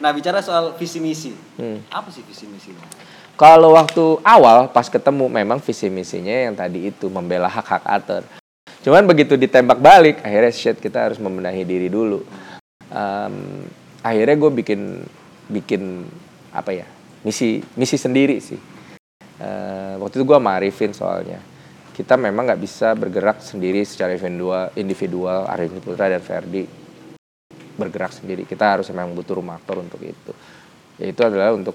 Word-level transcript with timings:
Nah 0.00 0.10
bicara 0.14 0.40
soal 0.40 0.72
visi 0.80 1.02
misi, 1.02 1.36
Hmm. 1.60 1.82
apa 1.92 2.08
sih 2.08 2.24
visi 2.24 2.48
misi? 2.48 2.72
Kalau 3.36 3.74
waktu 3.76 4.22
awal 4.24 4.70
pas 4.70 4.86
ketemu 4.88 5.28
memang 5.28 5.58
visi 5.60 5.90
misinya 5.92 6.32
yang 6.32 6.54
tadi 6.56 6.88
itu 6.88 7.10
membela 7.12 7.50
hak 7.50 7.66
hak 7.66 7.84
atur. 7.84 8.22
Cuman 8.82 9.06
begitu 9.06 9.38
ditembak 9.38 9.78
balik, 9.78 10.16
akhirnya 10.24 10.52
shit 10.52 10.76
kita 10.80 11.10
harus 11.10 11.18
membenahi 11.20 11.62
diri 11.62 11.86
dulu. 11.86 12.24
Em, 12.92 13.66
akhirnya 14.04 14.36
gue 14.36 14.50
bikin 14.52 14.80
bikin 15.48 16.06
apa 16.52 16.74
ya 16.76 16.86
misi 17.24 17.62
misi 17.78 17.96
sendiri 17.96 18.36
sih. 18.42 18.58
Eh, 19.42 19.94
waktu 19.98 20.22
itu 20.22 20.24
gue 20.28 20.36
sama 20.38 20.58
Arifin 20.60 20.92
soalnya 20.94 21.40
kita 21.92 22.16
memang 22.16 22.48
nggak 22.48 22.62
bisa 22.62 22.96
bergerak 22.96 23.44
sendiri 23.44 23.84
secara 23.84 24.16
individual, 24.16 24.72
individual 24.76 25.40
Arifin 25.48 25.80
Putra 25.84 26.08
dan 26.08 26.24
Ferdi 26.24 26.64
bergerak 27.82 28.14
sendiri. 28.14 28.46
Kita 28.46 28.78
harus 28.78 28.86
memang 28.94 29.10
butuh 29.18 29.42
rumah 29.42 29.58
aktor 29.58 29.82
untuk 29.82 29.98
itu. 30.06 30.32
Yaitu 31.02 31.26
adalah 31.26 31.50
untuk 31.50 31.74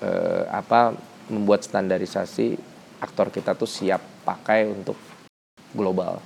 eh, 0.00 0.44
apa 0.48 0.96
membuat 1.28 1.62
standarisasi 1.62 2.56
aktor 3.04 3.28
kita 3.28 3.52
tuh 3.52 3.68
siap 3.68 4.24
pakai 4.24 4.68
untuk 4.68 4.96
global 5.76 6.18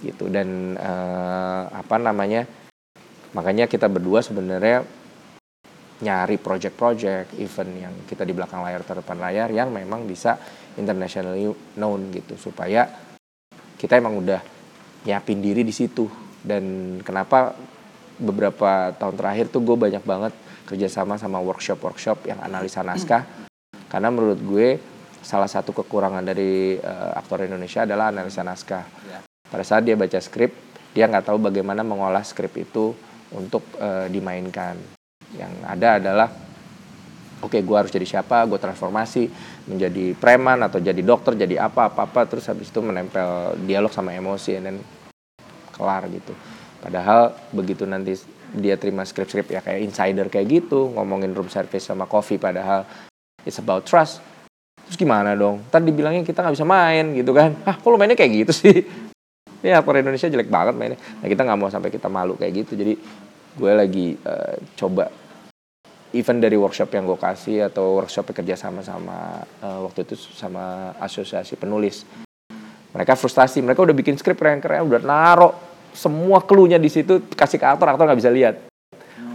gitu 0.00 0.32
dan 0.32 0.74
eh, 0.74 1.64
apa 1.68 1.96
namanya 2.00 2.48
makanya 3.36 3.70
kita 3.70 3.86
berdua 3.86 4.24
sebenarnya 4.24 4.82
nyari 6.00 6.40
project-project 6.40 7.36
event 7.36 7.72
yang 7.76 7.94
kita 8.08 8.24
di 8.24 8.32
belakang 8.32 8.64
layar 8.64 8.80
terdepan 8.80 9.20
layar 9.20 9.48
yang 9.52 9.68
memang 9.68 10.08
bisa 10.08 10.40
internationally 10.80 11.52
known 11.76 12.08
gitu 12.08 12.40
supaya 12.40 12.88
kita 13.76 14.00
emang 14.00 14.16
udah 14.16 14.40
nyiapin 15.04 15.44
diri 15.44 15.60
di 15.60 15.72
situ 15.72 16.08
dan 16.40 16.96
kenapa 17.04 17.52
beberapa 18.20 18.92
tahun 18.94 19.16
terakhir 19.16 19.48
tuh 19.48 19.64
gue 19.64 19.76
banyak 19.76 20.04
banget 20.04 20.32
kerjasama 20.68 21.16
sama 21.16 21.40
workshop-workshop 21.40 22.28
yang 22.28 22.38
analisa 22.44 22.84
naskah. 22.84 23.26
Karena 23.90 24.12
menurut 24.12 24.38
gue 24.38 24.78
salah 25.24 25.50
satu 25.50 25.74
kekurangan 25.74 26.22
dari 26.22 26.78
eh, 26.78 27.10
aktor 27.16 27.42
Indonesia 27.42 27.82
adalah 27.82 28.12
analisa 28.12 28.44
naskah. 28.44 28.84
Ya. 29.08 29.20
pada 29.50 29.66
saat 29.66 29.82
dia 29.82 29.98
baca 29.98 30.14
skrip 30.22 30.54
dia 30.94 31.10
nggak 31.10 31.26
tahu 31.26 31.42
bagaimana 31.42 31.82
mengolah 31.82 32.22
skrip 32.22 32.54
itu 32.54 32.94
untuk 33.34 33.66
eh, 33.82 34.06
dimainkan. 34.06 34.78
Yang 35.34 35.52
ada 35.66 35.88
adalah 35.98 36.28
oke 37.40 37.58
gue 37.58 37.76
harus 37.76 37.90
jadi 37.90 38.06
siapa 38.06 38.44
gue 38.46 38.58
transformasi 38.60 39.26
menjadi 39.66 40.14
preman 40.14 40.60
atau 40.60 40.78
jadi 40.78 41.00
dokter 41.00 41.34
jadi 41.34 41.66
apa 41.66 41.90
apa 41.90 42.06
apa 42.06 42.20
terus 42.28 42.46
habis 42.46 42.68
itu 42.68 42.80
menempel 42.84 43.56
dialog 43.64 43.90
sama 43.90 44.12
emosi 44.12 44.60
dan 44.60 44.76
kelar 45.72 46.04
gitu 46.12 46.36
padahal 46.80 47.36
begitu 47.52 47.84
nanti 47.84 48.16
dia 48.56 48.74
terima 48.74 49.06
skrip-skrip 49.06 49.46
ya 49.46 49.60
kayak 49.62 49.80
insider 49.86 50.26
kayak 50.26 50.50
gitu 50.50 50.90
ngomongin 50.96 51.30
room 51.30 51.46
service 51.46 51.86
sama 51.86 52.10
coffee 52.10 52.40
padahal 52.40 52.82
it's 53.46 53.60
about 53.62 53.86
trust. 53.86 54.18
Terus 54.90 54.98
gimana 54.98 55.38
dong? 55.38 55.62
Tadi 55.70 55.86
dibilangnya 55.86 56.26
kita 56.26 56.42
nggak 56.42 56.54
bisa 56.58 56.66
main 56.66 57.14
gitu 57.14 57.30
kan? 57.30 57.54
Ah 57.62 57.78
kok 57.78 57.86
lu 57.86 57.94
mainnya 57.94 58.18
kayak 58.18 58.46
gitu 58.46 58.52
sih? 58.54 58.78
Ya 59.60 59.76
aktor 59.76 59.92
Indonesia 60.00 60.24
jelek 60.24 60.48
banget 60.48 60.72
mainnya. 60.72 60.96
Nah 61.20 61.28
kita 61.28 61.44
nggak 61.44 61.58
mau 61.60 61.68
sampai 61.68 61.92
kita 61.92 62.08
malu 62.08 62.32
kayak 62.32 62.64
gitu. 62.64 62.80
Jadi 62.80 62.96
gue 63.60 63.72
lagi 63.76 64.16
eh, 64.16 64.56
coba 64.72 65.12
event 66.16 66.40
dari 66.40 66.56
workshop 66.56 66.88
yang 66.96 67.04
gue 67.04 67.20
kasih 67.20 67.68
atau 67.68 68.00
workshop 68.00 68.32
kerja 68.32 68.56
sama 68.56 68.80
sama 68.80 69.44
eh, 69.60 69.80
waktu 69.84 70.08
itu 70.08 70.16
sama 70.16 70.96
asosiasi 70.96 71.60
penulis 71.60 72.08
mereka 72.96 73.20
frustasi. 73.20 73.60
Mereka 73.60 73.84
udah 73.84 73.92
bikin 73.92 74.16
skrip 74.16 74.40
keren-keren 74.40 74.88
udah 74.88 75.00
naro 75.04 75.69
semua 75.92 76.42
clue-nya 76.42 76.78
di 76.78 76.88
situ 76.88 77.22
kasih 77.34 77.58
ke 77.58 77.66
aktor 77.66 77.90
aktor 77.90 78.06
nggak 78.06 78.20
bisa 78.20 78.32
lihat. 78.32 78.54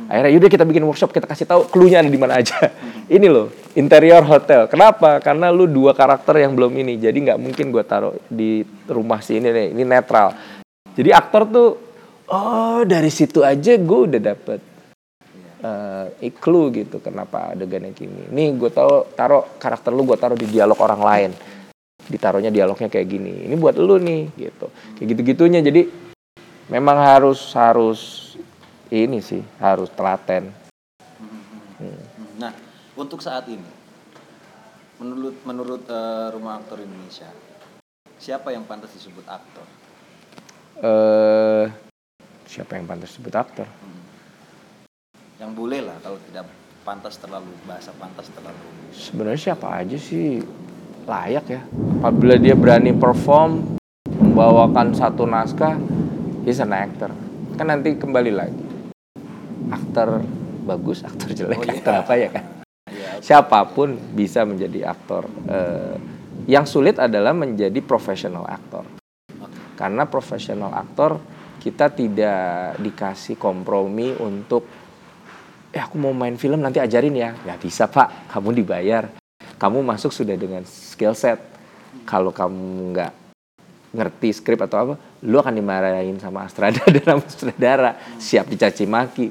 Akhirnya 0.05 0.37
yaudah 0.37 0.49
kita 0.53 0.65
bikin 0.69 0.85
workshop 0.85 1.09
kita 1.09 1.25
kasih 1.25 1.49
tahu 1.49 1.65
clue-nya 1.65 2.05
ada 2.05 2.11
di 2.13 2.19
mana 2.21 2.37
aja. 2.37 2.53
Ini 3.09 3.25
loh 3.25 3.49
interior 3.73 4.21
hotel. 4.21 4.69
Kenapa? 4.69 5.17
Karena 5.17 5.49
lu 5.49 5.65
dua 5.65 5.97
karakter 5.97 6.45
yang 6.45 6.53
belum 6.53 6.77
ini 6.77 7.01
jadi 7.01 7.17
nggak 7.17 7.39
mungkin 7.41 7.73
gue 7.73 7.81
taruh 7.81 8.13
di 8.29 8.61
rumah 8.85 9.25
si 9.25 9.41
ini 9.41 9.49
nih 9.49 9.67
ini 9.73 9.81
netral. 9.81 10.37
Jadi 10.93 11.09
aktor 11.09 11.49
tuh 11.49 11.69
oh 12.29 12.85
dari 12.85 13.09
situ 13.09 13.41
aja 13.41 13.73
gue 13.73 13.99
udah 14.05 14.21
dapet 14.21 14.61
eh 16.21 16.33
clue 16.37 16.69
gitu 16.69 17.01
kenapa 17.01 17.57
adegannya 17.57 17.89
gini. 17.89 18.29
Nih 18.29 18.53
gue 18.53 18.69
tahu 18.69 19.09
taruh 19.17 19.57
karakter 19.57 19.89
lu 19.89 20.05
gue 20.05 20.17
taruh 20.21 20.37
di 20.37 20.45
dialog 20.45 20.77
orang 20.77 21.01
lain. 21.01 21.31
Ditaruhnya 22.05 22.53
dialognya 22.53 22.93
kayak 22.93 23.07
gini. 23.09 23.49
Ini 23.49 23.57
buat 23.57 23.73
lu 23.81 23.97
nih 23.97 24.29
gitu. 24.37 24.69
Kayak 25.01 25.07
gitu 25.17 25.21
gitunya 25.33 25.65
jadi 25.65 26.04
memang 26.65 26.97
harus 26.97 27.53
harus 27.53 28.33
ini 28.89 29.21
sih 29.21 29.41
harus 29.61 29.89
telaten. 29.93 30.49
Nah 32.41 32.53
untuk 32.97 33.21
saat 33.21 33.45
ini, 33.49 33.65
menurut 34.97 35.35
menurut 35.45 35.83
eh, 35.85 36.27
Rumah 36.33 36.53
Aktor 36.57 36.81
Indonesia, 36.81 37.29
siapa 38.17 38.49
yang 38.49 38.65
pantas 38.65 38.93
disebut 38.93 39.25
aktor? 39.29 39.67
eh 40.75 41.71
siapa 42.43 42.75
yang 42.75 42.83
pantas 42.83 43.15
disebut 43.15 43.33
aktor? 43.35 43.67
Yang 45.39 45.51
boleh 45.55 45.79
lah 45.83 45.97
kalau 46.03 46.19
tidak 46.31 46.47
pantas 46.83 47.15
terlalu 47.17 47.51
bahasa 47.65 47.91
pantas 47.95 48.29
terlalu. 48.31 48.61
sebenarnya 48.93 49.51
siapa 49.51 49.67
aja 49.81 49.97
sih? 49.97 50.43
Layak 51.05 51.45
ya. 51.47 51.61
Apabila 52.01 52.35
dia 52.35 52.57
berani 52.57 52.91
perform 52.91 53.77
membawakan 54.09 54.97
satu 54.97 55.29
naskah 55.29 55.77
he's 56.45 56.61
an 56.61 56.71
actor 56.71 57.09
kan 57.55 57.71
nanti 57.71 57.95
kembali 57.95 58.31
lagi. 58.35 58.63
Aktor 59.71 60.21
bagus 60.67 61.01
aktor 61.07 61.31
jelek. 61.31 61.57
Oh, 61.57 61.65
iya. 61.65 61.79
aktor 61.79 61.93
apa 61.95 62.13
ya 62.19 62.29
kan? 62.29 62.43
Ya, 62.91 63.11
siapa 63.23 63.59
pun 63.71 63.97
bisa 64.13 64.43
menjadi 64.43 64.91
aktor 64.91 65.25
Eh, 65.47 65.95
yang 66.45 66.67
sulit 66.67 66.99
adalah 67.01 67.33
menjadi 67.33 67.79
profesional 67.81 68.45
aktor. 68.45 68.85
Karena 69.79 70.05
profesional 70.05 70.75
aktor 70.75 71.17
kita 71.63 71.89
tidak 71.89 72.77
dikasih 72.77 73.39
kompromi 73.41 74.13
untuk 74.21 74.67
eh 75.73 75.81
aku 75.81 75.97
mau 75.97 76.13
main 76.13 76.37
film 76.37 76.61
nanti 76.61 76.77
ajarin 76.77 77.15
ya. 77.15 77.33
Nggak 77.33 77.59
bisa 77.63 77.89
pak. 77.89 78.29
Kamu 78.29 78.53
dibayar. 78.53 79.09
Kamu 79.55 79.81
masuk 79.81 80.11
sudah 80.11 80.35
dengan 80.35 80.61
skill 80.67 81.15
set. 81.15 81.39
Kalau 82.05 82.29
kamu 82.29 82.93
nggak 82.93 83.24
ngerti 83.95 84.35
skrip 84.35 84.59
atau 84.67 84.77
apa 84.77 84.93
lu 85.23 85.39
akan 85.39 85.55
dimarahin 85.55 86.19
sama 86.19 86.43
Astrada 86.43 86.83
dan 86.91 87.23
sutradara 87.31 87.95
siap 88.19 88.51
dicaci 88.51 88.83
maki 88.83 89.27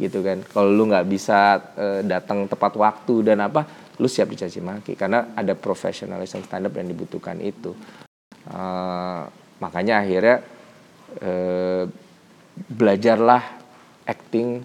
gitu 0.00 0.24
kan. 0.24 0.42
Kalau 0.42 0.72
lu 0.72 0.88
nggak 0.88 1.06
bisa 1.06 1.60
eh, 1.76 2.00
datang 2.02 2.48
tepat 2.48 2.74
waktu 2.74 3.22
dan 3.22 3.44
apa 3.44 3.62
lu 4.00 4.08
siap 4.08 4.32
dicaci 4.32 4.58
maki. 4.58 4.98
Karena 4.98 5.36
ada 5.36 5.54
professionalism 5.54 6.42
standar 6.42 6.72
yang 6.74 6.90
dibutuhkan 6.90 7.38
itu. 7.38 7.76
Eh, 8.48 9.22
makanya 9.62 10.02
akhirnya 10.02 10.36
eh, 11.22 11.84
belajarlah 12.66 13.42
acting 14.08 14.64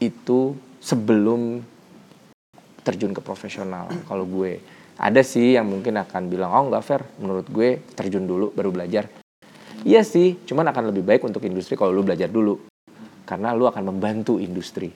itu 0.00 0.56
sebelum 0.80 1.60
terjun 2.84 3.16
ke 3.16 3.22
profesional 3.24 3.88
kalau 4.04 4.28
gue 4.28 4.60
ada 4.94 5.20
sih 5.26 5.58
yang 5.58 5.66
mungkin 5.66 5.98
akan 5.98 6.30
bilang 6.30 6.54
oh 6.54 6.70
nggak 6.70 6.82
fair 6.86 7.02
menurut 7.18 7.46
gue 7.50 7.82
terjun 7.98 8.24
dulu 8.24 8.54
baru 8.54 8.70
belajar. 8.70 9.10
Iya 9.82 10.06
sih 10.06 10.38
cuman 10.46 10.70
akan 10.70 10.94
lebih 10.94 11.02
baik 11.02 11.26
untuk 11.26 11.42
industri 11.44 11.74
kalau 11.74 11.90
lu 11.90 12.06
belajar 12.06 12.30
dulu. 12.30 12.62
Karena 13.24 13.50
lu 13.56 13.66
akan 13.66 13.90
membantu 13.90 14.38
industri. 14.38 14.92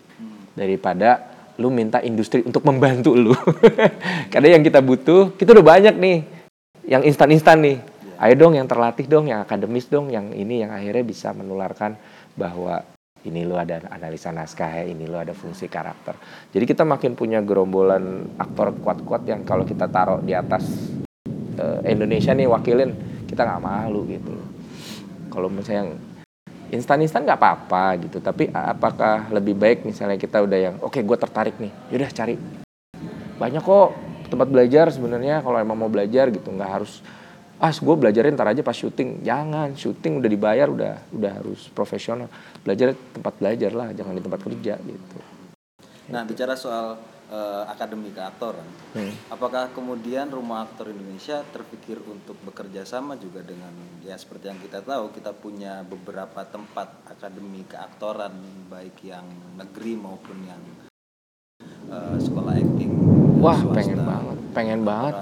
Daripada 0.55 1.35
lu 1.59 1.75
minta 1.75 1.99
industri 1.99 2.47
untuk 2.47 2.63
membantu 2.63 3.19
lu. 3.19 3.35
Karena 4.33 4.55
yang 4.55 4.63
kita 4.63 4.79
butuh 4.79 5.35
kita 5.35 5.51
udah 5.59 5.67
banyak 5.67 5.95
nih. 5.99 6.19
Yang 6.87 7.03
instan-instan 7.15 7.59
nih. 7.61 7.79
Ayo 8.19 8.35
dong 8.35 8.59
yang 8.59 8.67
terlatih 8.67 9.07
dong 9.07 9.31
yang 9.31 9.47
akademis 9.47 9.87
dong 9.87 10.11
yang 10.11 10.35
ini 10.35 10.67
yang 10.67 10.75
akhirnya 10.75 11.07
bisa 11.07 11.31
menularkan 11.31 11.95
bahwa 12.35 12.83
ini 13.27 13.43
lo 13.43 13.59
ada 13.59 13.83
analisa 13.91 14.31
naskah 14.31 14.83
ya, 14.83 14.85
ini 14.87 15.09
lo 15.11 15.19
ada 15.19 15.35
fungsi 15.35 15.67
karakter. 15.67 16.15
Jadi 16.55 16.65
kita 16.69 16.87
makin 16.87 17.19
punya 17.19 17.43
gerombolan 17.43 18.37
aktor 18.39 18.77
kuat-kuat 18.79 19.27
yang 19.27 19.43
kalau 19.43 19.67
kita 19.67 19.91
taruh 19.91 20.23
di 20.23 20.37
atas 20.37 20.95
eh, 21.59 21.81
Indonesia 21.91 22.31
nih 22.31 22.47
wakilin 22.47 22.91
kita 23.27 23.43
nggak 23.43 23.63
malu 23.63 24.07
gitu. 24.07 24.35
Kalau 25.29 25.51
misalnya 25.51 25.83
yang 25.83 25.93
instan-instan 26.69 27.27
nggak 27.27 27.41
apa-apa 27.41 27.97
gitu, 28.07 28.23
tapi 28.23 28.47
apakah 28.53 29.33
lebih 29.35 29.59
baik 29.59 29.83
misalnya 29.83 30.21
kita 30.21 30.45
udah 30.45 30.59
yang 30.59 30.75
oke 30.79 31.01
gue 31.01 31.19
tertarik 31.19 31.57
nih, 31.59 31.73
yaudah 31.91 32.13
cari 32.13 32.37
banyak 33.39 33.63
kok 33.63 33.95
tempat 34.29 34.49
belajar 34.51 34.91
sebenarnya 34.93 35.41
kalau 35.41 35.57
emang 35.57 35.79
mau 35.79 35.89
belajar 35.89 36.29
gitu 36.29 36.51
nggak 36.53 36.69
harus 36.69 37.01
ah 37.59 37.75
gue 37.75 37.95
belajarin 37.99 38.39
ntar 38.39 38.55
aja 38.55 38.63
pas 38.63 38.75
syuting 38.75 39.27
jangan 39.27 39.75
syuting 39.75 40.23
udah 40.23 40.31
dibayar 40.31 40.67
udah 40.71 40.95
udah 41.11 41.33
harus 41.43 41.67
profesional 41.75 42.31
belajar 42.63 42.95
tempat 42.95 43.35
belajar 43.39 43.71
lah 43.75 43.89
jangan 43.91 44.15
di 44.15 44.23
tempat 44.23 44.41
kerja 44.47 44.75
gitu 44.79 45.19
Nah 46.09 46.25
bicara 46.25 46.57
soal 46.57 46.97
eh, 47.29 47.63
akademi 47.69 48.09
keaktoran. 48.13 48.65
Hmm. 48.97 49.13
Apakah 49.29 49.69
kemudian 49.77 50.33
Rumah 50.33 50.65
Aktor 50.65 50.89
Indonesia 50.89 51.45
terpikir 51.53 52.01
untuk 52.09 52.41
bekerja 52.49 52.89
sama 52.89 53.21
juga 53.21 53.45
dengan 53.45 53.73
ya 54.01 54.17
seperti 54.17 54.49
yang 54.49 54.61
kita 54.61 54.81
tahu 54.81 55.13
kita 55.13 55.37
punya 55.37 55.85
beberapa 55.85 56.49
tempat 56.49 57.05
akademi 57.13 57.69
keaktoran 57.69 58.33
baik 58.73 59.05
yang 59.05 59.29
negeri 59.61 60.01
maupun 60.01 60.39
yang 60.49 60.63
eh, 61.93 62.17
sekolah 62.17 62.57
acting 62.57 62.93
Wah, 63.39 63.55
swasta. 63.55 63.77
pengen 63.77 64.01
banget, 64.03 64.39
pengen 64.57 64.81
banget. 64.83 65.15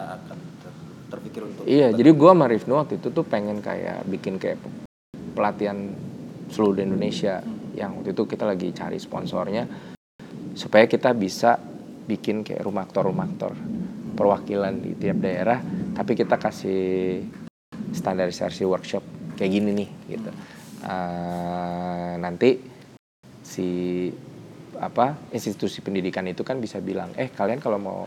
Terpikir 1.06 1.41
untuk 1.47 1.62
Iya, 1.67 1.94
jadi 1.94 2.11
gua 2.14 2.35
sama 2.35 2.47
Rifnu 2.50 2.75
waktu 2.79 2.99
itu 2.99 3.08
tuh 3.14 3.23
pengen 3.23 3.62
kayak 3.62 4.03
bikin 4.11 4.43
kayak 4.43 4.58
pelatihan 5.35 5.94
seluruh 6.50 6.82
Indonesia. 6.82 7.43
Yang 7.76 7.91
waktu 8.00 8.11
itu 8.17 8.23
kita 8.25 8.44
lagi 8.49 8.69
cari 8.73 8.99
sponsornya 8.99 9.64
supaya 10.56 10.88
kita 10.88 11.12
bisa 11.12 11.61
bikin 12.08 12.41
kayak 12.41 12.64
rumah 12.64 12.88
aktor 12.88 13.12
rumah 13.12 13.29
aktor 13.29 13.53
perwakilan 14.17 14.73
di 14.81 14.97
tiap 14.97 15.20
daerah 15.20 15.61
tapi 15.93 16.17
kita 16.17 16.41
kasih 16.41 17.20
standarisasi 17.93 18.64
workshop 18.64 19.05
kayak 19.37 19.53
gini 19.53 19.70
nih 19.76 19.88
gitu. 20.17 20.31
Eh, 20.81 22.12
nanti 22.17 22.56
si 23.44 23.69
apa 24.76 25.17
institusi 25.32 25.81
pendidikan 25.85 26.25
itu 26.29 26.41
kan 26.44 26.61
bisa 26.61 26.81
bilang 26.81 27.12
eh 27.17 27.32
kalian 27.32 27.61
kalau 27.61 27.79
mau 27.81 28.00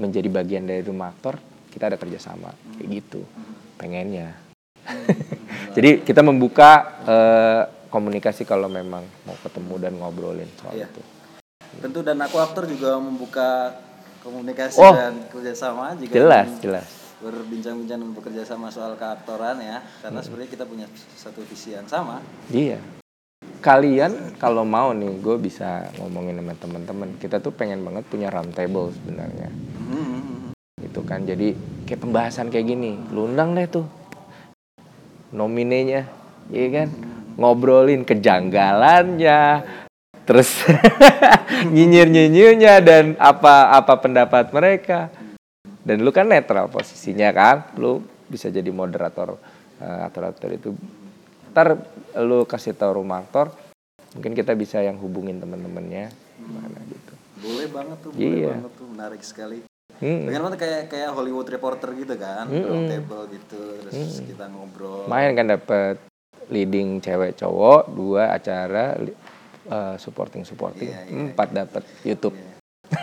menjadi 0.00 0.28
bagian 0.32 0.64
dari 0.64 0.80
rumah 0.84 1.12
aktor 1.12 1.36
kita 1.70 1.86
ada 1.86 1.96
kerjasama. 1.96 2.50
Kayak 2.76 2.88
gitu 3.00 3.22
pengennya. 3.74 4.34
Jadi 5.76 6.02
kita 6.02 6.20
membuka 6.20 6.70
eh, 7.02 7.62
komunikasi 7.88 8.42
kalau 8.42 8.66
memang 8.66 9.02
mau 9.22 9.36
ketemu 9.40 9.74
dan 9.78 9.92
ngobrolin 9.96 10.50
soal 10.56 10.74
Iya. 10.74 10.86
itu. 10.86 11.02
Tentu 11.80 12.02
dan 12.02 12.18
aku 12.18 12.36
aktor 12.36 12.66
juga 12.66 12.98
membuka 12.98 13.78
komunikasi 14.20 14.76
Oh. 14.76 14.92
dan 14.92 15.26
kerjasama 15.26 15.94
jika 15.96 16.12
jelas 16.12 16.48
jelas. 16.60 16.86
berbincang-bincang 17.20 18.00
dan 18.00 18.10
bekerja 18.10 18.42
sama 18.44 18.72
soal 18.72 18.96
keaktoran 18.96 19.60
ya. 19.60 19.84
Karena 20.00 20.18
Hmm. 20.18 20.24
sebenarnya 20.24 20.50
kita 20.50 20.64
punya 20.64 20.86
satu 21.14 21.44
visi 21.44 21.70
yang 21.70 21.84
sama. 21.84 22.24
Iya. 22.48 22.80
Kalian 23.60 24.36
kalau 24.36 24.64
mau 24.64 24.90
nih 24.90 25.20
gue 25.20 25.36
bisa 25.36 25.84
ngomongin 25.96 26.32
sama 26.34 26.56
teman-teman. 26.56 27.08
Kita 27.16 27.36
tuh 27.36 27.52
pengen 27.52 27.84
banget 27.84 28.08
punya 28.08 28.32
round 28.32 28.56
table 28.56 28.88
sebenarnya. 28.90 29.52
Hmm. 29.78 30.19
Itu 30.90 31.00
kan. 31.06 31.22
Jadi 31.22 31.54
kayak 31.86 32.02
pembahasan 32.02 32.50
kayak 32.50 32.66
gini 32.66 32.98
lu 33.14 33.30
undang 33.30 33.54
deh 33.54 33.70
tuh. 33.70 33.86
Nominenya 35.30 36.10
iya 36.50 36.66
kan? 36.74 36.88
Ngobrolin 37.38 38.02
kejanggalannya 38.02 39.40
terus 40.26 40.62
nyinyir 41.74 42.06
nyinyirnya 42.06 42.82
dan 42.82 43.04
apa 43.16 43.70
apa 43.72 43.94
pendapat 43.96 44.50
mereka. 44.50 45.08
Dan 45.80 46.02
lu 46.04 46.10
kan 46.10 46.28
netral 46.28 46.66
posisinya 46.68 47.30
kan? 47.32 47.56
Lu 47.78 48.02
bisa 48.26 48.50
jadi 48.50 48.68
moderator 48.68 49.38
eh, 49.78 50.00
aktor-aktor 50.04 50.50
itu. 50.50 50.74
Ntar 51.54 51.78
lu 52.20 52.42
kasih 52.44 52.74
tahu 52.74 53.00
rumah 53.02 53.22
aktor 53.22 53.54
mungkin 54.10 54.34
kita 54.34 54.58
bisa 54.58 54.82
yang 54.82 54.98
hubungin 54.98 55.38
temen-temennya. 55.38 56.10
Mana 56.42 56.78
gitu. 56.90 57.14
Boleh 57.40 57.68
banget 57.70 57.96
tuh 58.02 58.10
boleh 58.10 58.26
Iya. 58.26 58.50
banget 58.58 58.72
tuh. 58.74 58.86
Menarik 58.90 59.22
sekali 59.22 59.69
Hmm. 60.00 60.24
pengen 60.24 60.40
banget 60.48 60.58
kayak 60.64 60.82
kayak 60.88 61.12
Hollywood 61.12 61.44
Reporter 61.44 61.92
gitu 61.92 62.16
kan 62.16 62.48
Mm-mm. 62.48 62.64
round 62.64 62.88
table 62.88 63.28
gitu 63.36 63.62
terus 63.84 64.24
kita 64.24 64.48
ngobrol 64.48 65.04
Main 65.04 65.36
kan 65.36 65.44
dapat 65.44 66.00
leading 66.50 66.98
cewek 66.98 67.38
cowok, 67.38 67.94
dua 67.94 68.34
acara 68.34 68.98
eh, 69.70 69.94
supporting 70.02 70.42
supporting, 70.42 70.90
Iya, 70.90 71.06
iya, 71.06 71.30
empat 71.30 71.48
dapat 71.54 71.86
YouTube. 72.02 72.34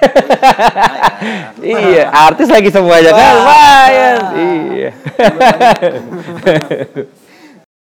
Lumayan. 1.64 1.64
iya, 1.64 2.04
artis 2.12 2.52
lagi 2.52 2.68
semuanya 2.68 3.16
kan 3.16 3.32
lumayan. 3.40 4.18
Iya. 4.36 4.92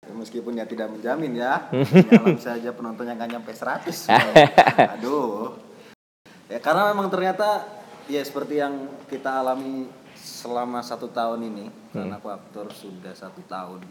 Meskipun 0.19 0.59
ya 0.59 0.67
tidak 0.67 0.91
menjamin 0.91 1.31
ya, 1.35 1.67
dalam 1.71 2.35
saja 2.39 2.69
penontonnya 2.75 3.15
nggak 3.15 3.31
nyampe 3.39 3.51
100. 3.55 4.11
Aduh. 4.99 5.55
Ya 6.51 6.59
karena 6.59 6.91
memang 6.91 7.07
ternyata 7.07 7.63
ya 8.09 8.21
seperti 8.23 8.59
yang 8.59 8.87
kita 9.07 9.43
alami 9.43 9.87
selama 10.15 10.79
satu 10.83 11.11
tahun 11.11 11.47
ini, 11.47 11.65
karena 11.91 12.19
aku 12.19 12.31
aktor 12.31 12.71
sudah 12.71 13.11
satu 13.15 13.43
tahun, 13.47 13.83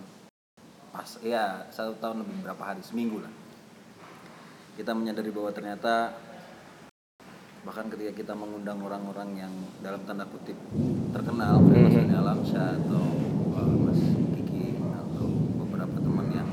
pas 0.92 1.08
ya 1.24 1.68
satu 1.72 1.96
tahun 2.00 2.24
lebih 2.24 2.44
berapa 2.44 2.62
hari 2.62 2.82
seminggu 2.84 3.20
lah. 3.24 3.32
Kita 4.72 4.96
menyadari 4.96 5.28
bahwa 5.28 5.52
ternyata 5.52 6.16
bahkan 7.62 7.86
ketika 7.92 8.10
kita 8.10 8.32
mengundang 8.34 8.82
orang-orang 8.82 9.46
yang 9.46 9.52
dalam 9.84 10.02
tanda 10.02 10.26
kutip 10.26 10.58
terkenal 11.14 11.62
kayak 11.70 11.82
Mas 11.86 11.94
Dani 11.94 12.14
Alamsyah 12.18 12.68
atau 12.74 13.04
uh, 13.54 13.76
Mas 13.86 14.02
Kiki 14.34 14.82
atau 14.82 15.28
beberapa 15.62 15.96
teman 16.02 16.26
yang 16.34 16.48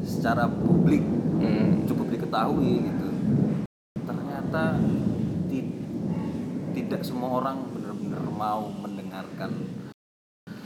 secara 0.00 0.48
publik 0.48 1.04
Hmm. 1.40 1.88
cukup 1.88 2.12
diketahui 2.12 2.84
gitu 2.84 3.08
ternyata 3.96 4.76
tidak 6.90 7.06
semua 7.06 7.38
orang 7.38 7.62
benar-benar 7.70 8.22
mau 8.34 8.66
mendengarkan 8.82 9.50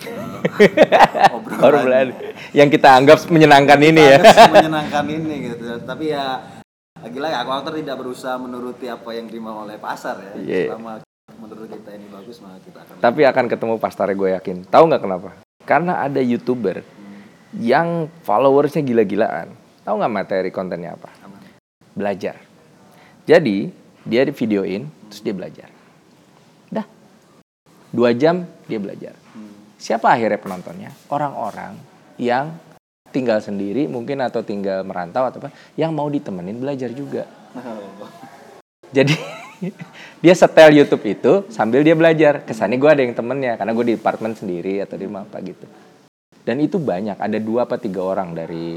uh, 0.08 1.36
obrolan 1.36 1.60
Obrolan 1.60 2.08
yang 2.56 2.72
kita 2.72 2.96
anggap 2.96 3.28
menyenangkan 3.28 3.76
ini 3.84 4.00
ya. 4.00 4.18
Menyenangkan 4.56 5.04
ini 5.04 5.34
gitu 5.52 5.64
tapi 5.84 6.16
ya 6.16 6.40
lagi-lagi 6.96 7.36
aku 7.36 7.50
aktor 7.52 7.72
tidak 7.76 7.96
berusaha 8.00 8.40
menuruti 8.40 8.88
apa 8.88 9.12
yang 9.12 9.28
terima 9.28 9.52
oleh 9.52 9.76
pasar 9.76 10.16
ya 10.16 10.32
Iya. 10.40 10.62
selama 10.72 11.04
menurut 11.36 11.68
kita 11.68 11.90
ini 11.92 12.06
bagus 12.08 12.40
maka 12.40 12.56
kita 12.64 12.78
akan 12.80 12.94
Tapi 13.04 13.20
akan 13.28 13.44
ketemu 13.52 13.74
pastarnya 13.76 14.16
gue 14.16 14.30
yakin. 14.40 14.56
Tahu 14.64 14.84
nggak 14.88 15.02
kenapa? 15.04 15.30
Karena 15.68 16.00
ada 16.00 16.24
youtuber 16.24 16.80
yang 17.52 18.08
followersnya 18.24 18.80
gila-gilaan. 18.80 19.52
Tahu 19.84 19.94
nggak 20.00 20.14
materi 20.14 20.48
kontennya 20.48 20.96
apa? 20.96 21.12
aman. 21.20 21.40
belajar. 21.92 22.40
Jadi 23.28 23.68
dia 24.08 24.24
di 24.24 24.32
videoin, 24.32 24.88
terus 25.12 25.20
dia 25.20 25.36
belajar. 25.36 25.73
Dua 27.94 28.10
jam 28.10 28.42
dia 28.66 28.82
belajar. 28.82 29.14
Siapa 29.78 30.10
akhirnya 30.10 30.42
penontonnya? 30.42 30.90
Orang-orang 31.06 31.78
yang 32.18 32.58
tinggal 33.14 33.38
sendiri 33.38 33.86
mungkin 33.86 34.18
atau 34.18 34.42
tinggal 34.42 34.82
merantau 34.82 35.22
atau 35.22 35.38
apa, 35.38 35.54
yang 35.78 35.94
mau 35.94 36.10
ditemenin 36.10 36.58
belajar 36.58 36.90
juga. 36.90 37.22
Jadi 38.90 39.14
dia 40.26 40.34
setel 40.34 40.74
YouTube 40.74 41.06
itu 41.06 41.46
sambil 41.54 41.86
dia 41.86 41.94
belajar. 41.94 42.42
Kesannya 42.42 42.82
gue 42.82 42.90
ada 42.90 43.02
yang 43.06 43.14
temennya 43.14 43.54
karena 43.54 43.70
gue 43.70 43.84
di 43.86 43.94
apartemen 43.94 44.34
sendiri 44.34 44.82
atau 44.82 44.98
di 44.98 45.06
apa 45.06 45.38
gitu. 45.46 45.66
Dan 46.42 46.58
itu 46.60 46.76
banyak, 46.76 47.16
ada 47.16 47.38
dua 47.38 47.64
apa 47.64 47.78
tiga 47.78 48.04
orang 48.04 48.34
dari 48.34 48.76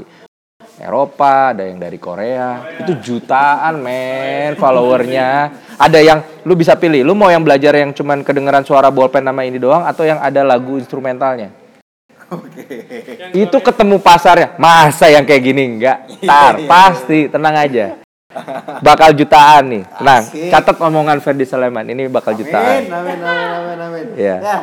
Eropa, 0.78 1.50
ada 1.50 1.66
yang 1.66 1.82
dari 1.82 1.98
Korea. 1.98 2.62
Itu 2.78 3.02
jutaan 3.02 3.82
men 3.82 4.54
followernya. 4.54 5.30
Ada 5.74 5.98
yang 5.98 6.18
lu 6.46 6.54
bisa 6.54 6.78
pilih, 6.78 7.02
lu 7.02 7.18
mau 7.18 7.30
yang 7.30 7.42
belajar 7.42 7.74
yang 7.74 7.90
cuman 7.90 8.22
kedengeran 8.22 8.62
suara 8.62 8.90
bolpen 8.94 9.26
nama 9.26 9.42
ini 9.42 9.58
doang 9.58 9.82
atau 9.82 10.06
yang 10.06 10.22
ada 10.22 10.46
lagu 10.46 10.78
instrumentalnya. 10.78 11.50
Oke. 12.28 12.64
Itu 13.32 13.58
ketemu 13.58 13.98
pasarnya. 13.98 14.54
Masa 14.60 15.08
yang 15.08 15.24
kayak 15.26 15.42
gini 15.42 15.62
enggak? 15.64 16.06
Tar, 16.22 16.60
pasti, 16.68 17.26
tenang 17.26 17.56
aja. 17.56 17.98
Bakal 18.84 19.16
jutaan 19.16 19.64
nih. 19.72 19.82
Tenang, 19.98 20.22
Asik. 20.28 20.50
catat 20.52 20.76
omongan 20.78 21.18
Ferdi 21.24 21.48
Saleman. 21.48 21.88
Ini 21.88 22.12
bakal 22.12 22.36
Amin, 22.36 22.40
jutaan. 22.44 22.80
amin, 22.84 23.18
amin, 23.18 23.18
amin, 23.24 23.78
amin. 23.80 24.06
Iya. 24.14 24.36
Ya, 24.44 24.56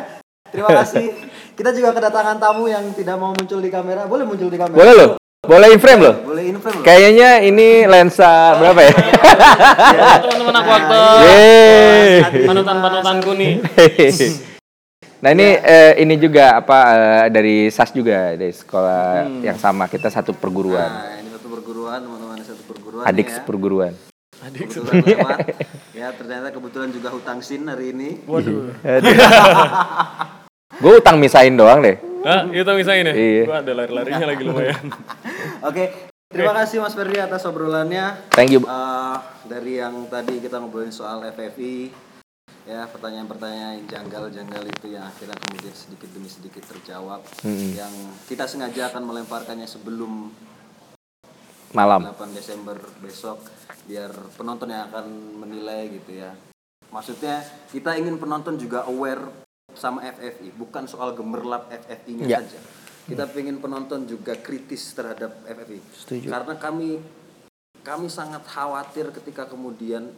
terima 0.54 0.70
kasih. 0.80 1.12
Kita 1.58 1.74
juga 1.74 1.90
kedatangan 1.90 2.38
tamu 2.38 2.70
yang 2.70 2.86
tidak 2.94 3.18
mau 3.18 3.34
muncul 3.34 3.58
di 3.58 3.68
kamera. 3.68 4.06
Boleh 4.06 4.24
muncul 4.24 4.46
di 4.46 4.56
kamera? 4.56 4.78
Boleh 4.78 4.94
loh? 4.94 5.10
Boleh 5.46 5.68
in 5.70 5.78
frame 5.78 6.00
loh? 6.00 6.14
Boleh 6.22 6.44
in 6.44 6.58
frame 6.58 6.76
loh. 6.76 6.84
Kayaknya 6.84 7.30
ini 7.40 7.68
lensa 7.84 8.30
berapa 8.56 8.80
ya? 8.80 8.92
teman-teman 10.18 10.54
aku 10.54 10.70
aktor 10.72 11.18
Yeay. 11.22 12.44
panutan-panutanku 12.44 13.30
nih 13.32 13.52
Nah 15.16 15.30
ini 15.32 15.48
eh, 15.56 15.96
ini 15.98 16.14
juga 16.16 16.60
apa 16.60 16.78
eh, 16.92 17.26
dari 17.28 17.56
SAS 17.66 17.90
juga 17.90 18.34
dari 18.34 18.52
sekolah 18.52 19.02
yang 19.40 19.56
sama 19.56 19.86
kita 19.86 20.06
satu 20.06 20.30
perguruan, 20.32 20.86
Nah, 20.86 21.16
ini 21.16 21.28
satu 21.32 21.48
perguruan, 21.48 21.98
teman-teman 21.98 22.36
satu 22.42 22.62
perguruan 22.64 23.04
adik 23.04 23.26
ya. 23.26 23.34
seperguruan. 23.34 23.92
Kebetulan 24.36 25.00
lewat. 25.02 25.38
Ya, 25.90 26.12
ternyata 26.12 26.52
kebetulan 26.52 26.92
juga 26.92 27.08
hutang 27.08 27.40
sin 27.40 27.64
hari 27.64 27.90
ini. 27.90 28.20
waduh 28.22 28.70
Gue 30.76 30.92
utang 30.94 31.16
misain 31.16 31.50
doang 31.50 31.80
deh. 31.80 31.96
Hah, 32.20 32.44
itu 32.44 32.70
misalnya 32.74 33.02
nih 33.08 33.14
Iya. 33.16 33.42
gua 33.46 33.56
ada 33.62 33.72
lari-larinya 33.72 34.26
lagi 34.26 34.42
lumayan 34.42 34.82
Oke, 35.62 35.92
terima 36.26 36.52
kasih 36.52 36.80
Mas 36.80 36.94
Ferdi 36.94 37.16
atas 37.16 37.44
obrolannya. 37.44 38.16
Thank 38.32 38.54
you. 38.54 38.60
Eh, 38.62 39.16
dari 39.44 39.78
yang 39.78 40.06
tadi 40.06 40.38
kita 40.38 40.58
ngobrolin 40.58 40.90
soal 40.90 41.24
FFI, 41.26 41.90
ya 42.64 42.86
pertanyaan-pertanyaan 42.86 43.82
yang 43.82 43.86
janggal-janggal 43.86 44.62
itu 44.66 44.86
yang 44.90 45.06
akhirnya 45.06 45.36
kemudian 45.38 45.74
sedikit 45.74 46.08
demi 46.10 46.26
sedikit 46.26 46.62
terjawab. 46.66 47.22
Mm-mm. 47.42 47.72
Yang 47.74 47.92
kita 48.26 48.44
sengaja 48.44 48.90
akan 48.90 49.02
melemparkannya 49.04 49.66
sebelum 49.66 50.34
Malam. 51.74 52.08
8 52.08 52.32
Desember 52.32 52.78
besok 53.04 53.42
biar 53.84 54.08
penonton 54.38 54.70
yang 54.70 54.88
akan 54.88 55.06
menilai 55.36 55.92
gitu 55.92 56.18
ya 56.18 56.32
Maksudnya 56.88 57.42
kita 57.68 57.98
ingin 57.98 58.16
penonton 58.16 58.56
juga 58.56 58.86
aware 58.86 59.20
sama 59.74 60.00
FFI, 60.00 60.56
bukan 60.56 60.88
soal 60.88 61.12
gemerlap 61.12 61.68
FFI-nya 61.68 62.24
Ya. 62.24 62.38
saja. 62.40 62.60
Kita 63.06 63.30
ingin 63.38 63.62
penonton 63.62 64.02
juga 64.02 64.34
kritis 64.34 64.90
terhadap 64.90 65.46
FFI. 65.46 65.78
Setuju. 65.94 66.26
Karena 66.26 66.54
kami 66.58 66.98
kami 67.86 68.10
sangat 68.10 68.42
khawatir 68.50 69.14
ketika 69.14 69.46
kemudian 69.46 70.10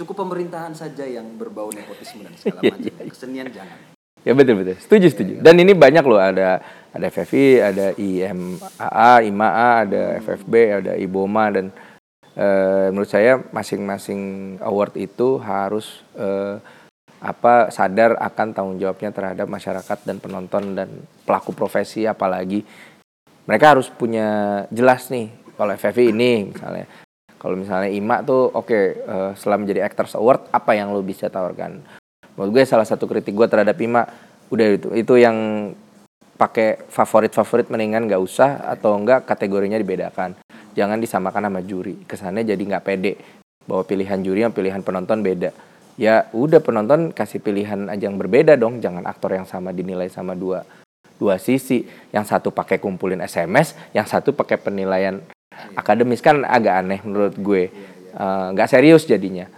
cukup 0.00 0.24
pemerintahan 0.24 0.72
saja 0.72 1.04
yang 1.04 1.28
berbau 1.36 1.68
nepotisme 1.68 2.24
dan 2.24 2.32
segala 2.40 2.64
Iya, 2.64 2.72
macam. 2.72 3.12
Kesenian 3.12 3.48
jangan. 3.52 3.78
Ya 4.24 4.32
betul 4.32 4.64
betul. 4.64 4.80
Setuju 4.80 5.06
setuju. 5.12 5.34
Dan 5.44 5.60
ini 5.60 5.76
banyak 5.76 6.04
loh 6.08 6.16
ada 6.16 6.64
ada 6.88 7.06
FFI, 7.12 7.46
ada 7.60 7.86
IMAA, 8.00 9.12
IMAA, 9.28 9.70
ada 9.84 10.02
FFB, 10.24 10.54
ada 10.72 10.92
IBOMA 10.96 11.44
dan 11.52 11.66
eh, 12.32 12.88
menurut 12.88 13.12
saya 13.12 13.44
masing-masing 13.52 14.56
award 14.64 14.96
itu 14.96 15.36
harus 15.36 16.00
eh, 16.16 16.56
apa 17.18 17.74
sadar 17.74 18.14
akan 18.18 18.54
tanggung 18.54 18.78
jawabnya 18.78 19.10
terhadap 19.10 19.50
masyarakat 19.50 19.98
dan 20.06 20.22
penonton 20.22 20.78
dan 20.78 20.88
pelaku 21.26 21.50
profesi 21.50 22.06
apalagi 22.06 22.62
mereka 23.48 23.74
harus 23.74 23.90
punya 23.90 24.62
jelas 24.70 25.10
nih 25.10 25.32
kalau 25.58 25.74
FFI 25.74 26.14
ini 26.14 26.54
misalnya. 26.54 26.86
Kalau 27.38 27.54
misalnya 27.54 27.90
IMA 27.94 28.26
tuh 28.26 28.50
oke 28.50 28.78
eh, 28.98 29.30
setelah 29.38 29.62
menjadi 29.62 29.86
Actors 29.86 30.14
Award 30.18 30.50
apa 30.50 30.74
yang 30.74 30.90
lo 30.90 31.02
bisa 31.02 31.30
tawarkan? 31.30 31.82
Menurut 32.34 32.50
gue 32.54 32.62
salah 32.66 32.86
satu 32.86 33.06
kritik 33.06 33.34
gue 33.34 33.46
terhadap 33.46 33.78
IMA 33.78 34.06
udah 34.50 34.66
itu 34.74 34.88
itu 34.94 35.14
yang 35.18 35.70
pakai 36.38 36.86
favorit 36.90 37.34
favorit 37.34 37.66
mendingan 37.70 38.06
nggak 38.06 38.22
usah 38.22 38.62
atau 38.62 38.94
enggak 38.94 39.26
kategorinya 39.26 39.78
dibedakan. 39.78 40.38
Jangan 40.74 40.98
disamakan 40.98 41.50
sama 41.50 41.60
juri 41.62 41.98
kesannya 42.06 42.42
jadi 42.46 42.58
nggak 42.58 42.84
pede. 42.86 43.18
Bahwa 43.66 43.86
pilihan 43.86 44.18
juri 44.22 44.42
yang 44.42 44.54
pilihan 44.54 44.82
penonton 44.82 45.22
beda 45.22 45.67
ya 45.98 46.30
udah 46.30 46.62
penonton 46.62 47.10
kasih 47.10 47.42
pilihan 47.42 47.90
aja 47.90 48.06
yang 48.06 48.16
berbeda 48.16 48.54
dong. 48.54 48.78
Jangan 48.78 49.04
aktor 49.04 49.34
yang 49.34 49.44
sama 49.44 49.74
dinilai 49.74 50.06
sama 50.08 50.38
dua 50.38 50.62
dua 51.18 51.36
sisi. 51.36 51.84
Yang 52.14 52.32
satu 52.32 52.48
pakai 52.54 52.78
kumpulin 52.78 53.20
SMS 53.20 53.74
yang 53.92 54.06
satu 54.06 54.32
pakai 54.32 54.56
penilaian 54.56 55.18
akademis. 55.74 56.22
Kan 56.22 56.46
agak 56.46 56.86
aneh 56.86 57.02
menurut 57.02 57.34
gue. 57.36 57.68
Eh, 58.14 58.46
nggak 58.54 58.70
serius 58.70 59.04
jadinya. 59.04 59.50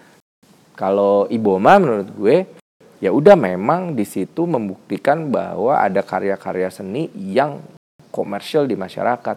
Kalau 0.75 1.29
Iboma 1.29 1.77
menurut 1.77 2.09
gue 2.17 2.37
ya 3.05 3.13
udah 3.13 3.37
memang 3.37 3.93
di 3.93 4.09
situ 4.09 4.49
membuktikan 4.49 5.29
bahwa 5.29 5.77
ada 5.77 6.01
karya-karya 6.01 6.73
seni 6.73 7.13
yang 7.15 7.61
komersial 8.09 8.65
di 8.65 8.81
masyarakat. 8.81 9.37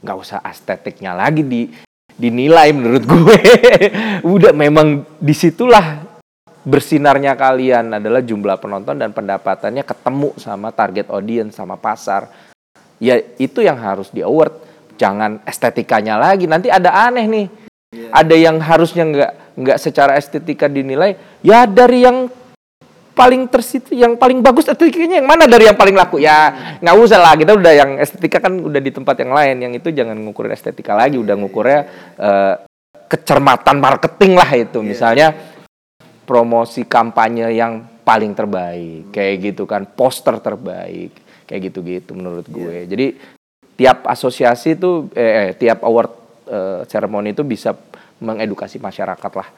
Nggak 0.00 0.18
usah 0.20 0.38
estetiknya 0.46 1.16
lagi 1.16 1.42
di 1.42 1.62
dinilai 2.14 2.70
menurut 2.70 3.04
gue. 3.04 3.38
Udah 4.34 4.52
memang 4.54 5.02
di 5.18 5.34
situlah 5.34 6.02
bersinarnya 6.64 7.36
kalian 7.36 8.00
adalah 8.00 8.24
jumlah 8.24 8.56
penonton 8.56 8.96
dan 8.96 9.12
pendapatannya 9.12 9.84
ketemu 9.84 10.32
sama 10.40 10.72
target 10.72 11.12
audience 11.12 11.60
sama 11.60 11.76
pasar. 11.76 12.32
Ya 13.02 13.20
itu 13.36 13.60
yang 13.60 13.76
harus 13.76 14.08
di 14.08 14.24
award. 14.24 14.64
Jangan 14.96 15.42
estetikanya 15.44 16.16
lagi. 16.16 16.46
Nanti 16.46 16.70
ada 16.70 17.10
aneh 17.10 17.26
nih. 17.26 17.46
Ada 18.10 18.34
yang 18.34 18.56
harusnya 18.58 19.04
nggak 19.06 19.32
nggak 19.58 19.78
secara 19.78 20.16
estetika 20.18 20.70
dinilai. 20.70 21.18
Ya 21.44 21.66
dari 21.66 22.06
yang 22.06 22.30
paling 23.14 23.46
tersitu 23.46 23.94
yang 23.94 24.18
paling 24.18 24.42
bagus 24.42 24.66
estetikanya 24.66 25.22
yang 25.22 25.28
mana? 25.30 25.46
Dari 25.46 25.70
yang 25.70 25.78
paling 25.78 25.94
laku? 25.94 26.18
Ya 26.18 26.76
nggak 26.82 26.96
usah 26.98 27.22
lah 27.22 27.38
kita 27.38 27.54
udah 27.54 27.72
yang 27.72 27.90
estetika 28.02 28.42
kan 28.42 28.58
udah 28.58 28.80
di 28.82 28.90
tempat 28.90 29.16
yang 29.22 29.32
lain. 29.32 29.56
Yang 29.62 29.72
itu 29.80 29.88
jangan 29.94 30.18
ngukurin 30.18 30.52
estetika 30.52 30.98
lagi 30.98 31.16
udah 31.16 31.34
ngukurnya 31.38 31.80
eh, 32.18 32.54
kecermatan 33.06 33.78
marketing 33.78 34.34
lah 34.34 34.50
itu. 34.58 34.82
Misalnya 34.82 35.32
promosi 36.26 36.82
kampanye 36.84 37.54
yang 37.54 38.02
paling 38.04 38.36
terbaik 38.36 39.14
kayak 39.14 39.34
gitu 39.40 39.64
kan 39.64 39.88
poster 39.88 40.36
terbaik 40.42 41.14
kayak 41.48 41.72
gitu-gitu 41.72 42.12
menurut 42.12 42.44
gue. 42.50 42.84
Jadi 42.90 43.06
tiap 43.78 44.04
asosiasi 44.10 44.74
itu 44.74 45.08
eh, 45.14 45.48
eh, 45.48 45.50
tiap 45.54 45.86
award 45.86 46.12
eh, 46.50 46.80
ceremony 46.90 47.32
itu 47.32 47.46
bisa 47.46 47.72
mengedukasi 48.18 48.78
masyarakat 48.78 49.32
lah 49.34 49.48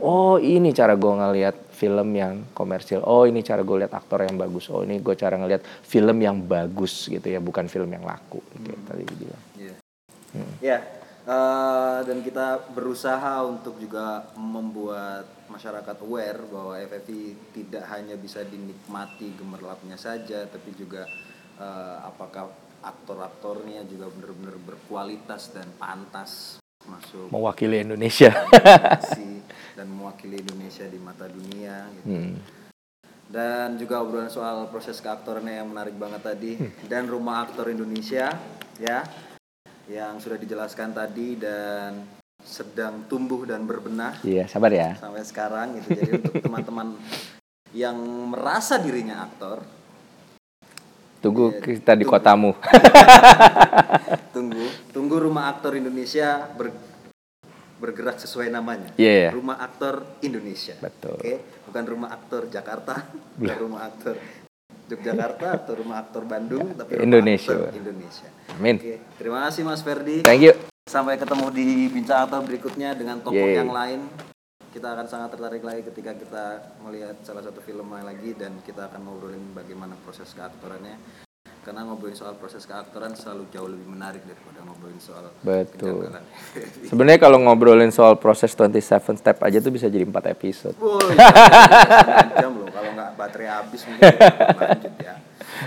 oh 0.00 0.40
ini 0.40 0.74
cara 0.74 0.98
gue 0.98 1.12
ngelihat 1.12 1.56
film 1.74 2.08
yang 2.14 2.34
komersil. 2.56 3.02
Oh 3.04 3.26
ini 3.26 3.42
cara 3.42 3.60
gue 3.60 3.84
lihat 3.84 3.92
aktor 3.92 4.22
yang 4.24 4.38
bagus. 4.38 4.70
Oh 4.70 4.86
ini 4.86 5.02
gue 5.02 5.14
cara 5.18 5.34
ngelihat 5.36 5.62
film 5.84 6.18
yang 6.22 6.40
bagus 6.42 7.10
gitu 7.10 7.26
ya 7.26 7.42
bukan 7.42 7.66
film 7.66 7.90
yang 7.90 8.06
laku 8.06 8.40
kayak 8.62 8.80
tadi 8.86 9.02
bilang. 9.04 9.42
Iya. 9.58 9.74
Ya, 10.58 10.78
eh, 11.30 11.98
dan 12.02 12.18
kita 12.26 12.74
berusaha 12.74 13.46
untuk 13.46 13.78
juga 13.78 14.26
membuat 14.34 15.30
masyarakat 15.46 15.96
aware 16.02 16.42
bahwa 16.50 16.74
FFI 16.74 17.22
tidak 17.54 17.84
hanya 17.94 18.18
bisa 18.18 18.42
dinikmati 18.42 19.38
gemerlapnya 19.38 19.94
saja, 19.94 20.42
tapi 20.50 20.74
juga 20.74 21.06
eh, 21.60 21.96
apakah 22.02 22.50
aktor-aktornya 22.84 23.86
juga 23.88 24.12
benar-benar 24.12 24.58
berkualitas 24.60 25.54
dan 25.56 25.70
pantas 25.80 26.60
masuk 26.84 27.32
mewakili 27.32 27.80
Indonesia. 27.80 28.28
si 29.16 29.33
dan 29.74 29.86
mewakili 29.86 30.38
Indonesia 30.38 30.86
di 30.86 30.96
mata 30.96 31.26
dunia 31.26 31.90
gitu. 31.92 32.06
Hmm. 32.06 32.34
dan 33.24 33.74
juga 33.74 33.98
obrolan 33.98 34.28
soal 34.28 34.68
proses 34.68 34.98
keaktorannya 34.98 35.58
yang 35.58 35.66
menarik 35.66 35.94
banget 35.94 36.22
tadi 36.22 36.52
dan 36.84 37.04
rumah 37.04 37.42
aktor 37.42 37.66
Indonesia 37.66 38.30
ya 38.76 39.02
yang 39.84 40.16
sudah 40.16 40.36
dijelaskan 40.36 40.90
tadi 40.90 41.34
dan 41.34 42.06
sedang 42.38 43.04
tumbuh 43.04 43.42
dan 43.42 43.64
berbenah 43.64 44.20
iya 44.22 44.44
sabar 44.44 44.68
ya 44.68 44.94
sampai 44.94 45.24
sekarang 45.24 45.76
gitu 45.76 45.88
jadi 45.92 46.10
untuk 46.14 46.34
teman-teman 46.46 46.88
yang 47.72 47.96
merasa 48.28 48.76
dirinya 48.76 49.24
aktor 49.24 49.64
tunggu 51.18 51.50
Iya, 51.50 51.60
kita 51.80 51.96
di 51.96 52.04
tunggu. 52.04 52.14
kotamu 52.14 52.50
tunggu 54.34 54.64
tunggu 54.92 55.16
rumah 55.18 55.48
aktor 55.48 55.74
Indonesia 55.74 56.44
ber- 56.52 56.93
bergerak 57.78 58.16
sesuai 58.22 58.48
namanya. 58.54 58.94
Iya. 58.94 59.34
rumah 59.34 59.58
aktor 59.58 60.06
Indonesia. 60.22 60.74
Betul. 60.78 61.18
oke? 61.18 61.34
Bukan 61.70 61.84
rumah 61.84 62.10
aktor 62.14 62.46
Jakarta 62.48 62.94
bukan 63.38 63.58
rumah 63.58 63.80
aktor 63.86 64.16
Yogyakarta 64.84 65.64
atau 65.64 65.80
rumah 65.80 66.04
aktor 66.04 66.28
Bandung 66.28 66.76
tapi 66.76 67.00
rumah 67.00 67.06
Indonesia. 67.08 67.56
aktor 67.56 67.74
Indonesia. 67.74 68.28
Amin. 68.54 68.76
Oke 68.78 68.94
terima 69.16 69.38
kasih 69.48 69.62
Mas 69.64 69.80
Ferdi. 69.80 70.22
Thank 70.22 70.44
you. 70.44 70.54
Sampai 70.84 71.16
ketemu 71.16 71.46
di 71.50 71.88
bincang 71.88 72.28
aktor 72.28 72.44
berikutnya 72.44 72.92
dengan 72.92 73.18
tokoh 73.24 73.40
Yeay. 73.40 73.58
yang 73.58 73.72
lain. 73.72 74.00
Kita 74.74 74.90
akan 74.90 75.06
sangat 75.06 75.38
tertarik 75.38 75.62
lagi 75.62 75.86
ketika 75.86 76.12
kita 76.18 76.44
melihat 76.82 77.14
salah 77.22 77.46
satu 77.46 77.62
film 77.62 77.94
lain 77.94 78.04
lagi 78.04 78.34
dan 78.34 78.58
kita 78.66 78.90
akan 78.90 79.06
ngobrolin 79.06 79.54
bagaimana 79.54 79.94
proses 80.02 80.34
keaktorannya 80.34 80.98
karena 81.64 81.80
ngobrolin 81.88 82.12
soal 82.12 82.36
proses 82.36 82.68
keaktoran 82.68 83.16
selalu 83.16 83.48
jauh 83.48 83.66
lebih 83.66 83.88
menarik 83.88 84.20
daripada 84.28 84.60
ngobrolin 84.68 85.00
soal 85.00 85.32
Betul. 85.40 86.12
Sebenarnya 86.92 87.18
kalau 87.18 87.40
ngobrolin 87.40 87.88
soal 87.88 88.20
proses 88.20 88.52
27 88.52 89.16
step 89.16 89.40
aja 89.40 89.58
tuh 89.64 89.72
bisa 89.72 89.88
jadi 89.88 90.04
4 90.04 90.36
episode. 90.36 90.76
Woi, 90.76 91.00
setengah 91.16 92.36
jam 92.36 92.52
loh 92.52 92.68
kalau 92.68 92.90
nggak 92.92 93.10
baterai 93.16 93.48
habis 93.48 93.80
mungkin 93.88 94.12
lanjut 94.60 94.94
ya. 95.00 95.14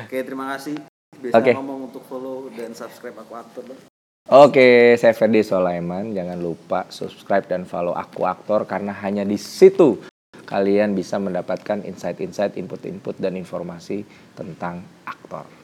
Oke, 0.06 0.18
terima 0.22 0.46
kasih. 0.54 0.77
Bisa 1.18 1.34
Oke. 1.42 1.51
ngomong 1.58 1.89
untuk 1.89 2.06
follow 2.06 2.54
dan 2.54 2.77
subscribe 2.77 3.18
aku 3.18 3.34
aktor 3.34 3.66
loh. 3.66 3.80
Oke, 4.27 5.00
saya 5.00 5.16
Ferdi 5.16 5.39
Solaiman. 5.39 6.12
Jangan 6.12 6.36
lupa 6.36 6.84
subscribe 6.92 7.48
dan 7.48 7.63
follow 7.63 7.96
Aku 7.96 8.27
Aktor 8.27 8.68
karena 8.68 8.92
hanya 8.92 9.24
di 9.24 9.39
situ 9.39 10.04
kalian 10.44 11.00
bisa 11.00 11.16
mendapatkan 11.16 11.80
insight-insight, 11.88 12.60
input-input 12.60 13.16
dan 13.24 13.39
informasi 13.39 14.04
tentang 14.36 14.84
aktor. 15.08 15.57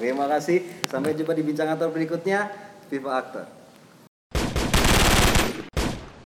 Terima 0.00 0.24
kasih. 0.24 0.64
Sampai 0.88 1.12
jumpa 1.12 1.36
di 1.36 1.44
bincang 1.44 1.68
aktor 1.68 1.92
berikutnya. 1.92 2.48
Viva 2.88 3.20
Aktor. 3.20 3.59